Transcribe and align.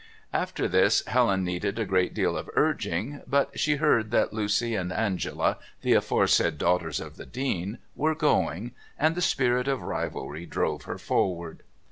After 0.33 0.67
this 0.67 1.05
Helen 1.05 1.43
needed 1.43 1.77
a 1.77 1.85
great 1.85 2.15
deal 2.15 2.35
of 2.35 2.49
urging; 2.55 3.21
but 3.27 3.59
she 3.59 3.75
heard 3.75 4.09
that 4.09 4.33
Lucy 4.33 4.73
and 4.73 4.91
Angela, 4.91 5.59
the 5.83 5.93
aforesaid 5.93 6.57
daughters 6.57 6.99
of 6.99 7.17
the 7.17 7.25
Dean, 7.27 7.77
were 7.95 8.15
going, 8.15 8.71
and 8.97 9.13
the 9.13 9.21
spirit 9.21 9.67
of 9.67 9.83
rivalry 9.83 10.47
drove 10.47 10.85
her 10.85 10.97
forward. 10.97 11.61